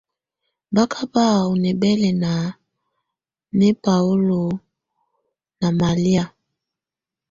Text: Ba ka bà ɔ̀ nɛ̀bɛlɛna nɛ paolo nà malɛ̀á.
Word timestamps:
Ba 0.73 0.83
ka 0.91 1.01
bà 1.13 1.23
ɔ̀ 1.47 1.53
nɛ̀bɛlɛna 1.63 2.31
nɛ 3.57 3.67
paolo 3.83 4.41
nà 5.59 5.67
malɛ̀á. 5.79 6.23